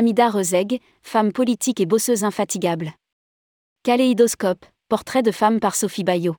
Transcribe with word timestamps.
Amida 0.00 0.30
Rezeg, 0.30 0.80
femme 1.02 1.30
politique 1.30 1.78
et 1.78 1.84
bosseuse 1.84 2.24
infatigable. 2.24 2.94
Kaléidoscope, 3.82 4.64
portrait 4.88 5.22
de 5.22 5.30
femme 5.30 5.60
par 5.60 5.74
Sophie 5.74 6.04
Bayot. 6.04 6.36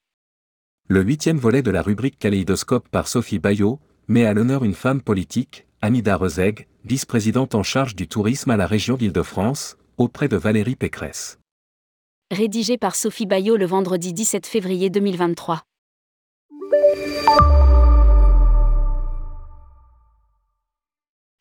Le 0.88 1.04
huitième 1.04 1.38
volet 1.38 1.62
de 1.62 1.70
la 1.70 1.84
rubrique 1.84 2.18
Kaléidoscope 2.18 2.90
par 2.90 3.08
Sophie 3.08 3.38
Bayot 3.38 3.80
met 4.08 4.26
à 4.26 4.34
l'honneur 4.34 4.64
une 4.64 4.74
femme 4.74 5.00
politique, 5.00 5.68
Amida 5.84 6.18
Rezeg, 6.18 6.68
vice-présidente 6.86 7.54
en 7.54 7.62
charge 7.62 7.96
du 7.96 8.08
tourisme 8.08 8.50
à 8.50 8.58
la 8.58 8.66
région 8.66 8.98
d'Île-de-France, 8.98 9.78
auprès 9.98 10.28
de 10.28 10.38
Valérie 10.38 10.76
Pécresse. 10.76 11.38
Rédigé 12.32 12.80
par 12.80 12.96
Sophie 12.96 13.28
Bayot 13.28 13.58
le 13.58 13.68
vendredi 13.68 14.12
17 14.12 14.48
février 14.48 14.90
2023. 14.90 15.62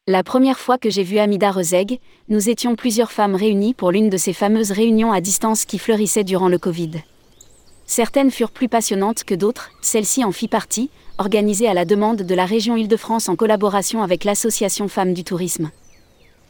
La 0.06 0.24
première 0.24 0.58
fois 0.58 0.76
que 0.76 0.90
j'ai 0.90 1.04
vu 1.04 1.18
Amida 1.18 1.52
Rezeg, 1.52 2.00
nous 2.28 2.48
étions 2.48 2.74
plusieurs 2.74 3.12
femmes 3.12 3.36
réunies 3.36 3.74
pour 3.74 3.92
l'une 3.92 4.08
de 4.08 4.16
ces 4.16 4.32
fameuses 4.32 4.72
réunions 4.72 5.12
à 5.12 5.20
distance 5.20 5.66
qui 5.66 5.78
fleurissaient 5.78 6.24
durant 6.24 6.48
le 6.48 6.58
Covid. 6.58 6.90
Certaines 7.86 8.32
furent 8.32 8.50
plus 8.50 8.68
passionnantes 8.68 9.22
que 9.22 9.36
d'autres, 9.36 9.70
celle-ci 9.82 10.24
en 10.24 10.32
fit 10.32 10.48
partie, 10.48 10.90
organisée 11.18 11.68
à 11.68 11.74
la 11.74 11.84
demande 11.84 12.22
de 12.22 12.34
la 12.34 12.44
région 12.44 12.76
Île-de-France 12.76 13.28
en 13.28 13.36
collaboration 13.36 14.02
avec 14.02 14.24
l'Association 14.24 14.88
Femmes 14.88 15.14
du 15.14 15.22
Tourisme. 15.22 15.70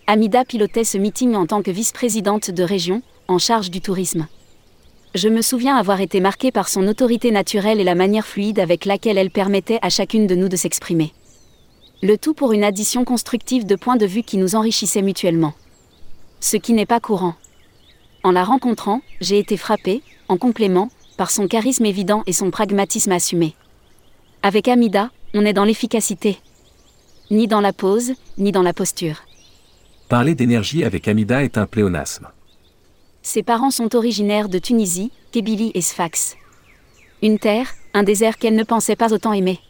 Amida 0.07 0.47
pilotait 0.47 0.85
ce 0.85 0.97
meeting 0.97 1.35
en 1.35 1.47
tant 1.47 1.61
que 1.61 1.71
vice-présidente 1.71 2.51
de 2.51 2.63
région, 2.63 3.03
en 3.29 3.39
charge 3.39 3.71
du 3.71 3.83
tourisme. 3.83 4.27
Je 5.15 5.29
me 5.29 5.43
souviens 5.43 5.77
avoir 5.77 6.01
été 6.01 6.21
marquée 6.21 6.53
par 6.53 6.69
son 6.69 6.87
autorité 6.87 7.31
naturelle 7.31 7.81
et 7.81 7.85
la 7.85 7.97
manière 7.97 8.27
fluide 8.27 8.61
avec 8.61 8.87
laquelle 8.87 9.19
elle 9.19 9.31
permettait 9.31 9.81
à 9.83 9.91
chacune 9.91 10.27
de 10.27 10.37
nous 10.37 10.49
de 10.49 10.57
s'exprimer. 10.57 11.13
Le 12.03 12.17
tout 12.17 12.33
pour 12.33 12.53
une 12.53 12.65
addition 12.65 13.05
constructive 13.05 13.67
de 13.67 13.77
points 13.77 13.97
de 13.97 14.07
vue 14.07 14.23
qui 14.23 14.39
nous 14.39 14.55
enrichissait 14.55 15.03
mutuellement. 15.03 15.53
Ce 16.41 16.57
qui 16.57 16.73
n'est 16.73 16.87
pas 16.87 16.99
courant. 16.99 17.35
En 18.23 18.33
la 18.33 18.43
rencontrant, 18.43 19.03
j'ai 19.21 19.39
été 19.39 19.59
frappée, 19.59 20.03
en 20.29 20.39
complément, 20.39 20.91
par 21.19 21.31
son 21.31 21.47
charisme 21.47 21.85
évident 21.85 22.23
et 22.27 22.33
son 22.33 22.51
pragmatisme 22.51 23.13
assumé. 23.13 23.55
Avec 24.43 24.69
Amida, 24.69 25.11
on 25.35 25.45
est 25.45 25.53
dans 25.53 25.67
l'efficacité. 25.67 26.39
Ni 27.31 27.47
dans 27.47 27.61
la 27.61 27.75
pose, 27.75 28.13
ni 28.39 28.51
dans 28.51 28.63
la 28.63 28.73
posture. 28.73 29.23
Parler 30.09 30.35
d'énergie 30.35 30.85
avec 30.85 31.07
Amida 31.07 31.45
est 31.45 31.59
un 31.59 31.67
pléonasme. 31.67 32.29
Ses 33.21 33.43
parents 33.43 33.71
sont 33.71 33.95
originaires 33.95 34.49
de 34.49 34.59
Tunisie, 34.59 35.13
Kébili 35.33 35.71
et 35.75 35.83
Sfax. 35.83 36.37
Une 37.23 37.39
terre, 37.39 37.75
un 37.93 38.03
désert 38.03 38.39
qu'elle 38.39 38.55
ne 38.55 38.65
pensait 38.65 38.97
pas 38.97 39.13
autant 39.13 39.35
aimer. 39.35 39.61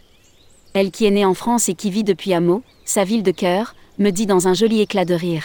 Elle 0.72 0.90
qui 0.90 1.04
est 1.04 1.10
née 1.10 1.24
en 1.24 1.34
France 1.34 1.68
et 1.68 1.74
qui 1.74 1.90
vit 1.90 2.04
depuis 2.04 2.32
Hameau, 2.32 2.62
sa 2.84 3.04
ville 3.04 3.22
de 3.22 3.32
cœur, 3.32 3.74
me 3.98 4.10
dit 4.10 4.26
dans 4.26 4.46
un 4.46 4.54
joli 4.54 4.80
éclat 4.80 5.04
de 5.04 5.14
rire. 5.14 5.44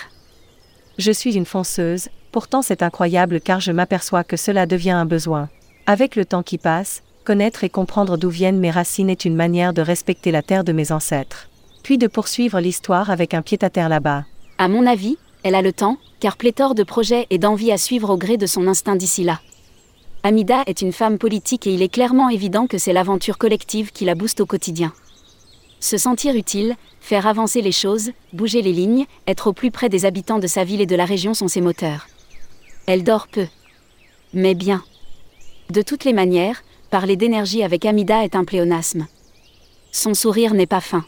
Je 0.98 1.12
suis 1.12 1.36
une 1.36 1.46
fonceuse, 1.46 2.10
pourtant 2.32 2.62
c'est 2.62 2.84
incroyable 2.84 3.42
car 3.42 3.60
je 3.60 3.72
m'aperçois 3.72 4.24
que 4.24 4.38
cela 4.38 4.66
devient 4.66 4.92
un 4.92 5.06
besoin. 5.06 5.50
Avec 5.88 6.16
le 6.16 6.26
temps 6.26 6.44
qui 6.44 6.58
passe, 6.58 7.02
connaître 7.24 7.64
et 7.64 7.70
comprendre 7.70 8.18
d'où 8.18 8.30
viennent 8.30 8.60
mes 8.60 8.72
racines 8.72 9.10
est 9.10 9.26
une 9.26 9.36
manière 9.36 9.74
de 9.74 9.82
respecter 9.82 10.32
la 10.32 10.44
terre 10.44 10.64
de 10.64 10.72
mes 10.72 10.92
ancêtres. 10.92 11.50
Puis 11.84 11.98
de 11.98 12.08
poursuivre 12.08 12.60
l'histoire 12.60 13.10
avec 13.10 13.34
un 13.34 13.42
pied-à-terre 13.42 13.90
là-bas. 13.90 14.26
À 14.58 14.68
mon 14.68 14.86
avis, 14.86 15.18
elle 15.44 15.56
a 15.56 15.62
le 15.62 15.74
temps, 15.74 15.98
car 16.20 16.38
pléthore 16.38 16.76
de 16.76 16.84
projets 16.84 17.28
et 17.30 17.38
d'envie 17.38 17.72
à 17.72 17.78
suivre 17.78 18.12
au 18.12 18.18
gré 18.18 18.38
de 18.38 18.46
son 18.46 18.68
instinct 18.68 18.96
d'ici 18.96 19.24
là. 19.24 19.42
Amida 20.24 20.64
est 20.66 20.82
une 20.82 20.94
femme 20.94 21.18
politique 21.18 21.68
et 21.68 21.74
il 21.74 21.82
est 21.82 21.94
clairement 21.94 22.30
évident 22.30 22.68
que 22.68 22.78
c'est 22.78 22.94
l'aventure 22.94 23.38
collective 23.38 23.92
qui 23.92 24.06
la 24.06 24.16
booste 24.16 24.42
au 24.42 24.46
quotidien. 24.46 24.94
Se 25.80 25.98
sentir 25.98 26.36
utile, 26.36 26.76
faire 27.00 27.28
avancer 27.28 27.62
les 27.62 27.72
choses, 27.72 28.12
bouger 28.34 28.62
les 28.62 28.74
lignes, 28.74 29.06
être 29.28 29.48
au 29.48 29.54
plus 29.54 29.72
près 29.72 29.90
des 29.90 30.06
habitants 30.06 30.40
de 30.40 30.48
sa 30.48 30.64
ville 30.64 30.82
et 30.82 30.86
de 30.86 30.96
la 30.96 31.06
région 31.06 31.34
sont 31.34 31.48
ses 31.48 31.62
moteurs. 31.62 32.08
Elle 32.88 33.04
dort 33.04 33.28
peu. 33.28 33.48
Mais 34.34 34.56
bien. 34.56 34.84
De 35.70 35.82
toutes 35.82 36.04
les 36.04 36.14
manières, 36.14 36.64
parler 36.90 37.16
d'énergie 37.16 37.64
avec 37.64 37.86
Amida 37.86 38.24
est 38.24 38.36
un 38.36 38.46
pléonasme. 38.46 39.08
Son 39.92 40.14
sourire 40.14 40.54
n'est 40.54 40.66
pas 40.66 40.82
fin. 40.82 41.06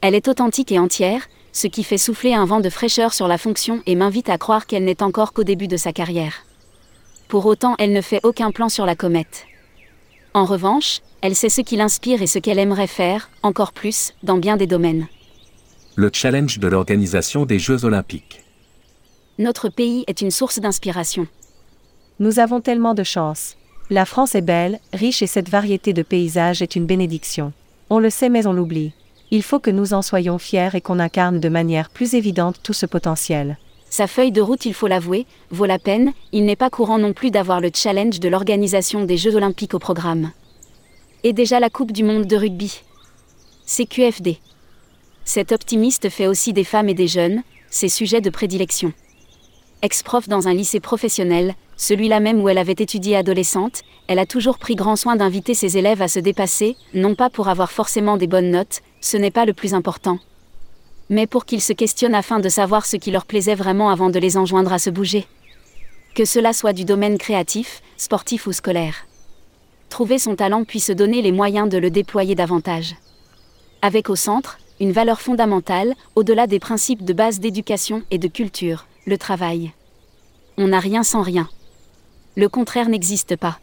Elle 0.00 0.14
est 0.14 0.28
authentique 0.28 0.72
et 0.72 0.78
entière, 0.78 1.28
ce 1.52 1.66
qui 1.66 1.84
fait 1.84 1.98
souffler 1.98 2.34
un 2.34 2.46
vent 2.46 2.60
de 2.60 2.70
fraîcheur 2.70 3.14
sur 3.14 3.28
la 3.28 3.38
fonction 3.38 3.82
et 3.86 3.94
m'invite 3.94 4.28
à 4.28 4.38
croire 4.38 4.66
qu'elle 4.66 4.84
n'est 4.84 5.02
encore 5.02 5.32
qu'au 5.32 5.44
début 5.44 5.68
de 5.68 5.76
sa 5.76 5.92
carrière. 5.92 6.44
Pour 7.28 7.46
autant, 7.46 7.76
elle 7.78 7.92
ne 7.92 8.00
fait 8.00 8.20
aucun 8.24 8.50
plan 8.50 8.68
sur 8.68 8.86
la 8.86 8.96
comète. 8.96 9.46
En 10.34 10.44
revanche, 10.44 11.00
elle 11.22 11.36
sait 11.36 11.48
ce 11.48 11.60
qui 11.60 11.76
l'inspire 11.76 12.20
et 12.20 12.26
ce 12.26 12.40
qu'elle 12.40 12.58
aimerait 12.58 12.88
faire, 12.88 13.30
encore 13.44 13.72
plus, 13.72 14.12
dans 14.24 14.36
bien 14.36 14.56
des 14.56 14.66
domaines. 14.66 15.06
Le 15.94 16.10
challenge 16.12 16.58
de 16.58 16.66
l'organisation 16.66 17.46
des 17.46 17.60
Jeux 17.60 17.84
olympiques. 17.84 18.42
Notre 19.38 19.68
pays 19.68 20.04
est 20.08 20.20
une 20.20 20.32
source 20.32 20.58
d'inspiration. 20.58 21.28
Nous 22.18 22.40
avons 22.40 22.60
tellement 22.60 22.94
de 22.94 23.04
chance. 23.04 23.56
La 23.88 24.04
France 24.04 24.34
est 24.34 24.42
belle, 24.42 24.80
riche 24.92 25.22
et 25.22 25.26
cette 25.28 25.48
variété 25.48 25.92
de 25.92 26.02
paysages 26.02 26.60
est 26.60 26.74
une 26.74 26.86
bénédiction. 26.86 27.52
On 27.88 28.00
le 28.00 28.10
sait 28.10 28.28
mais 28.28 28.46
on 28.46 28.52
l'oublie. 28.52 28.92
Il 29.30 29.44
faut 29.44 29.60
que 29.60 29.70
nous 29.70 29.94
en 29.94 30.02
soyons 30.02 30.38
fiers 30.38 30.74
et 30.74 30.80
qu'on 30.80 30.98
incarne 30.98 31.38
de 31.38 31.48
manière 31.48 31.90
plus 31.90 32.14
évidente 32.14 32.56
tout 32.62 32.72
ce 32.72 32.86
potentiel. 32.86 33.58
Sa 33.90 34.06
feuille 34.06 34.32
de 34.32 34.40
route, 34.40 34.66
il 34.66 34.74
faut 34.74 34.86
l'avouer, 34.88 35.26
vaut 35.50 35.66
la 35.66 35.78
peine, 35.78 36.12
il 36.32 36.46
n'est 36.46 36.56
pas 36.56 36.70
courant 36.70 36.98
non 36.98 37.12
plus 37.12 37.30
d'avoir 37.30 37.60
le 37.60 37.70
challenge 37.72 38.18
de 38.18 38.28
l'organisation 38.28 39.04
des 39.04 39.16
Jeux 39.16 39.36
olympiques 39.36 39.74
au 39.74 39.78
programme. 39.78 40.32
Et 41.24 41.32
déjà 41.32 41.60
la 41.60 41.70
Coupe 41.70 41.92
du 41.92 42.02
Monde 42.02 42.26
de 42.26 42.36
rugby. 42.36 42.82
C'est 43.64 43.86
QFD. 43.86 44.38
Cet 45.24 45.52
optimiste 45.52 46.08
fait 46.08 46.26
aussi 46.26 46.52
des 46.52 46.64
femmes 46.64 46.88
et 46.88 46.94
des 46.94 47.06
jeunes, 47.06 47.42
ses 47.70 47.88
sujets 47.88 48.20
de 48.20 48.28
prédilection. 48.28 48.92
Ex-prof 49.82 50.28
dans 50.28 50.48
un 50.48 50.54
lycée 50.54 50.80
professionnel, 50.80 51.54
celui-là 51.76 52.18
même 52.18 52.40
où 52.42 52.48
elle 52.48 52.58
avait 52.58 52.72
étudié 52.72 53.14
adolescente, 53.16 53.82
elle 54.08 54.18
a 54.18 54.26
toujours 54.26 54.58
pris 54.58 54.74
grand 54.74 54.96
soin 54.96 55.14
d'inviter 55.14 55.54
ses 55.54 55.78
élèves 55.78 56.02
à 56.02 56.08
se 56.08 56.18
dépasser, 56.18 56.76
non 56.92 57.14
pas 57.14 57.30
pour 57.30 57.48
avoir 57.48 57.70
forcément 57.70 58.16
des 58.16 58.26
bonnes 58.26 58.50
notes, 58.50 58.80
ce 59.00 59.16
n'est 59.16 59.30
pas 59.30 59.44
le 59.44 59.52
plus 59.52 59.74
important, 59.74 60.18
mais 61.08 61.28
pour 61.28 61.44
qu'ils 61.44 61.62
se 61.62 61.72
questionnent 61.72 62.16
afin 62.16 62.40
de 62.40 62.48
savoir 62.48 62.84
ce 62.84 62.96
qui 62.96 63.12
leur 63.12 63.26
plaisait 63.26 63.54
vraiment 63.54 63.90
avant 63.90 64.10
de 64.10 64.18
les 64.18 64.36
enjoindre 64.36 64.72
à 64.72 64.80
se 64.80 64.90
bouger. 64.90 65.26
Que 66.16 66.24
cela 66.24 66.52
soit 66.52 66.72
du 66.72 66.84
domaine 66.84 67.16
créatif, 67.16 67.80
sportif 67.96 68.48
ou 68.48 68.52
scolaire. 68.52 69.06
Trouver 69.92 70.18
son 70.18 70.36
talent 70.36 70.64
puis 70.64 70.80
se 70.80 70.90
donner 70.90 71.20
les 71.20 71.32
moyens 71.32 71.68
de 71.68 71.76
le 71.76 71.90
déployer 71.90 72.34
davantage. 72.34 72.94
Avec 73.82 74.08
au 74.08 74.16
centre, 74.16 74.58
une 74.80 74.90
valeur 74.90 75.20
fondamentale, 75.20 75.92
au-delà 76.16 76.46
des 76.46 76.58
principes 76.58 77.04
de 77.04 77.12
base 77.12 77.40
d'éducation 77.40 78.02
et 78.10 78.16
de 78.16 78.26
culture, 78.26 78.86
le 79.04 79.18
travail. 79.18 79.72
On 80.56 80.68
n'a 80.68 80.80
rien 80.80 81.02
sans 81.02 81.20
rien. 81.20 81.46
Le 82.36 82.48
contraire 82.48 82.88
n'existe 82.88 83.36
pas. 83.36 83.58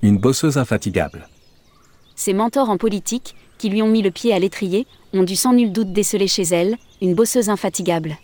Une 0.00 0.16
bosseuse 0.16 0.56
infatigable. 0.56 1.28
Ses 2.16 2.32
mentors 2.32 2.70
en 2.70 2.78
politique, 2.78 3.34
qui 3.58 3.68
lui 3.68 3.82
ont 3.82 3.88
mis 3.88 4.00
le 4.00 4.10
pied 4.10 4.32
à 4.32 4.38
l'étrier, 4.38 4.86
ont 5.12 5.22
dû 5.22 5.36
sans 5.36 5.52
nul 5.52 5.70
doute 5.70 5.92
déceler 5.92 6.28
chez 6.28 6.44
elle, 6.44 6.78
une 7.02 7.14
bosseuse 7.14 7.50
infatigable. 7.50 8.16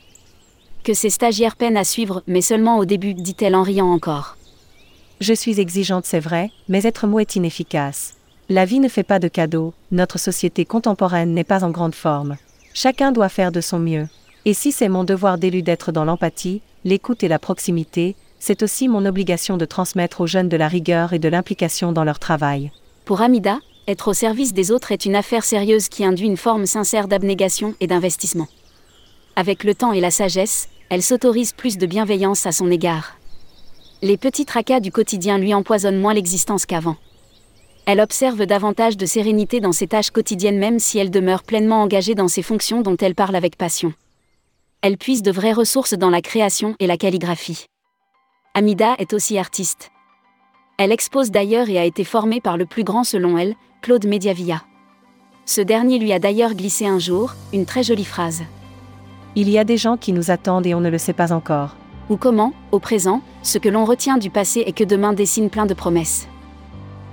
Que 0.82 0.94
ses 0.94 1.10
stagiaires 1.10 1.56
peinent 1.56 1.76
à 1.76 1.84
suivre, 1.84 2.22
mais 2.26 2.40
seulement 2.40 2.78
au 2.78 2.86
début, 2.86 3.12
dit-elle 3.12 3.54
en 3.54 3.64
riant 3.64 3.92
encore. 3.92 4.38
Je 5.20 5.34
suis 5.34 5.58
exigeante, 5.58 6.06
c'est 6.06 6.20
vrai, 6.20 6.52
mais 6.68 6.84
être 6.84 7.08
mot 7.08 7.18
est 7.18 7.34
inefficace. 7.34 8.14
La 8.48 8.64
vie 8.64 8.78
ne 8.78 8.88
fait 8.88 9.02
pas 9.02 9.18
de 9.18 9.26
cadeaux, 9.26 9.74
notre 9.90 10.16
société 10.16 10.64
contemporaine 10.64 11.34
n'est 11.34 11.42
pas 11.42 11.64
en 11.64 11.70
grande 11.70 11.96
forme. 11.96 12.36
Chacun 12.72 13.10
doit 13.10 13.28
faire 13.28 13.50
de 13.50 13.60
son 13.60 13.80
mieux. 13.80 14.06
Et 14.44 14.54
si 14.54 14.70
c'est 14.70 14.88
mon 14.88 15.02
devoir 15.02 15.36
d'élu 15.36 15.62
d'être 15.62 15.90
dans 15.90 16.04
l'empathie, 16.04 16.62
l'écoute 16.84 17.24
et 17.24 17.28
la 17.28 17.40
proximité, 17.40 18.14
c'est 18.38 18.62
aussi 18.62 18.86
mon 18.86 19.04
obligation 19.04 19.56
de 19.56 19.64
transmettre 19.64 20.20
aux 20.20 20.28
jeunes 20.28 20.48
de 20.48 20.56
la 20.56 20.68
rigueur 20.68 21.12
et 21.12 21.18
de 21.18 21.28
l'implication 21.28 21.90
dans 21.90 22.04
leur 22.04 22.20
travail. 22.20 22.70
Pour 23.04 23.20
Amida, 23.20 23.58
être 23.88 24.08
au 24.08 24.14
service 24.14 24.54
des 24.54 24.70
autres 24.70 24.92
est 24.92 25.04
une 25.04 25.16
affaire 25.16 25.44
sérieuse 25.44 25.88
qui 25.88 26.04
induit 26.04 26.26
une 26.26 26.36
forme 26.36 26.66
sincère 26.66 27.08
d'abnégation 27.08 27.74
et 27.80 27.88
d'investissement. 27.88 28.46
Avec 29.34 29.64
le 29.64 29.74
temps 29.74 29.92
et 29.92 30.00
la 30.00 30.12
sagesse, 30.12 30.68
elle 30.90 31.02
s'autorise 31.02 31.52
plus 31.52 31.76
de 31.76 31.86
bienveillance 31.86 32.46
à 32.46 32.52
son 32.52 32.70
égard. 32.70 33.18
Les 34.00 34.16
petits 34.16 34.44
tracas 34.44 34.78
du 34.78 34.92
quotidien 34.92 35.38
lui 35.38 35.52
empoisonnent 35.52 35.98
moins 35.98 36.14
l'existence 36.14 36.66
qu'avant. 36.66 36.96
Elle 37.84 37.98
observe 38.00 38.46
davantage 38.46 38.96
de 38.96 39.06
sérénité 39.06 39.58
dans 39.58 39.72
ses 39.72 39.88
tâches 39.88 40.12
quotidiennes 40.12 40.58
même 40.58 40.78
si 40.78 40.98
elle 40.98 41.10
demeure 41.10 41.42
pleinement 41.42 41.82
engagée 41.82 42.14
dans 42.14 42.28
ses 42.28 42.42
fonctions 42.42 42.80
dont 42.80 42.96
elle 42.96 43.16
parle 43.16 43.34
avec 43.34 43.56
passion. 43.56 43.92
Elle 44.82 44.98
puise 44.98 45.22
de 45.22 45.32
vraies 45.32 45.52
ressources 45.52 45.94
dans 45.94 46.10
la 46.10 46.20
création 46.20 46.76
et 46.78 46.86
la 46.86 46.96
calligraphie. 46.96 47.66
Amida 48.54 48.94
est 48.98 49.14
aussi 49.14 49.36
artiste. 49.36 49.90
Elle 50.78 50.92
expose 50.92 51.32
d'ailleurs 51.32 51.68
et 51.68 51.78
a 51.78 51.84
été 51.84 52.04
formée 52.04 52.40
par 52.40 52.56
le 52.56 52.66
plus 52.66 52.84
grand 52.84 53.02
selon 53.02 53.36
elle, 53.36 53.56
Claude 53.82 54.06
Mediavilla. 54.06 54.62
Ce 55.44 55.60
dernier 55.60 55.98
lui 55.98 56.12
a 56.12 56.20
d'ailleurs 56.20 56.54
glissé 56.54 56.86
un 56.86 57.00
jour, 57.00 57.34
une 57.52 57.66
très 57.66 57.82
jolie 57.82 58.04
phrase. 58.04 58.42
Il 59.34 59.50
y 59.50 59.58
a 59.58 59.64
des 59.64 59.76
gens 59.76 59.96
qui 59.96 60.12
nous 60.12 60.30
attendent 60.30 60.66
et 60.66 60.74
on 60.74 60.80
ne 60.80 60.90
le 60.90 60.98
sait 60.98 61.12
pas 61.12 61.32
encore. 61.32 61.74
Ou 62.10 62.16
comment, 62.16 62.52
au 62.72 62.78
présent, 62.78 63.20
ce 63.42 63.58
que 63.58 63.68
l'on 63.68 63.84
retient 63.84 64.18
du 64.18 64.30
passé 64.30 64.62
et 64.66 64.72
que 64.72 64.84
demain 64.84 65.12
dessine 65.12 65.50
plein 65.50 65.66
de 65.66 65.74
promesses. 65.74 66.28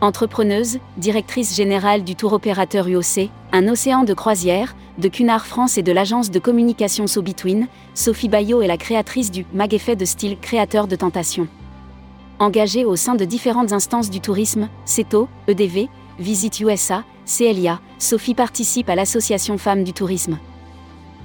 Entrepreneuse, 0.02 0.80
directrice 0.98 1.56
générale 1.56 2.04
du 2.04 2.16
tour 2.16 2.34
opérateur 2.34 2.88
UOC, 2.88 3.30
un 3.52 3.68
océan 3.68 4.04
de 4.04 4.14
croisière, 4.14 4.76
de 4.98 5.08
Cunard 5.08 5.46
France 5.46 5.78
et 5.78 5.84
de 5.84 5.92
l'agence 5.92 6.32
de 6.32 6.40
communication 6.40 7.08
So 7.08 7.22
Between, 7.22 7.68
Sophie 7.94 8.30
Bayot 8.30 8.62
est 8.62 8.68
la 8.68 8.78
créatrice 8.78 9.32
du 9.32 9.46
Mag 9.54 9.74
Effet 9.74 9.96
de 9.96 10.06
style 10.06 10.38
créateur 10.40 10.88
de 10.88 10.96
tentation. 10.96 11.48
Engagée 12.40 12.84
au 12.84 12.96
sein 12.96 13.16
de 13.16 13.26
différentes 13.26 13.72
instances 13.72 14.10
du 14.10 14.20
tourisme, 14.20 14.68
CETO, 14.86 15.28
EDV, 15.48 15.88
Visit 16.20 16.60
USA, 16.60 17.04
CLIA, 17.26 17.80
Sophie 17.98 18.36
participe 18.36 18.90
à 18.90 18.96
l'association 18.96 19.58
Femmes 19.58 19.84
du 19.84 19.94
Tourisme. 19.94 20.38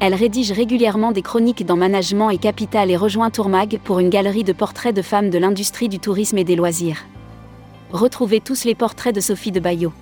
Elle 0.02 0.14
rédige 0.14 0.50
régulièrement 0.50 1.12
des 1.12 1.20
chroniques 1.20 1.67
dans 1.67 1.76
Management 1.76 2.31
et 2.31 2.38
Capital 2.38 2.91
et 2.91 2.97
rejoint 2.97 3.29
Tourmag 3.29 3.79
pour 3.85 3.99
une 3.99 4.08
galerie 4.08 4.44
de 4.44 4.55
portraits 4.55 4.97
de 4.97 5.02
femmes 5.02 5.29
de 5.29 5.37
l'industrie 5.37 5.91
du 5.91 5.99
tourisme 5.99 6.38
et 6.38 6.44
des 6.44 6.56
loisirs. 6.56 7.05
Retrouvez 7.93 8.41
tous 8.41 8.64
les 8.64 8.75
portraits 8.75 9.14
de 9.14 9.20
Sophie 9.20 9.52
de 9.52 9.61
Bayot. 9.61 9.93